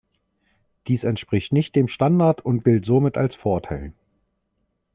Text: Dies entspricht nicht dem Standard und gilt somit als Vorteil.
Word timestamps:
Dies 0.87 1.03
entspricht 1.03 1.53
nicht 1.53 1.75
dem 1.75 1.87
Standard 1.87 2.43
und 2.43 2.63
gilt 2.63 2.85
somit 2.85 3.17
als 3.17 3.35
Vorteil. 3.35 3.93